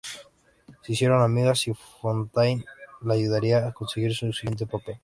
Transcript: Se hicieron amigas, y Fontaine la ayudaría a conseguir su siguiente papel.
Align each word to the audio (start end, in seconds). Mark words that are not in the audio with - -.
Se 0.81 0.93
hicieron 0.93 1.21
amigas, 1.21 1.67
y 1.67 1.75
Fontaine 1.75 2.65
la 3.01 3.13
ayudaría 3.13 3.67
a 3.67 3.71
conseguir 3.71 4.15
su 4.15 4.33
siguiente 4.33 4.65
papel. 4.65 4.95